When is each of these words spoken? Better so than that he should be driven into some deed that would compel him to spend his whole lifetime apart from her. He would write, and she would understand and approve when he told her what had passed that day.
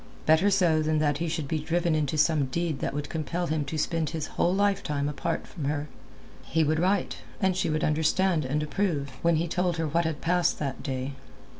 Better 0.25 0.49
so 0.49 0.81
than 0.81 0.97
that 0.97 1.19
he 1.19 1.27
should 1.27 1.47
be 1.47 1.59
driven 1.59 1.93
into 1.93 2.17
some 2.17 2.45
deed 2.47 2.79
that 2.79 2.95
would 2.95 3.07
compel 3.07 3.45
him 3.45 3.63
to 3.65 3.77
spend 3.77 4.09
his 4.09 4.25
whole 4.33 4.51
lifetime 4.51 5.07
apart 5.07 5.45
from 5.45 5.65
her. 5.65 5.89
He 6.43 6.63
would 6.63 6.79
write, 6.79 7.17
and 7.39 7.55
she 7.55 7.69
would 7.69 7.83
understand 7.83 8.43
and 8.43 8.63
approve 8.63 9.11
when 9.21 9.35
he 9.35 9.47
told 9.47 9.77
her 9.77 9.87
what 9.87 10.05
had 10.05 10.19
passed 10.19 10.57
that 10.57 10.81
day. 10.81 11.13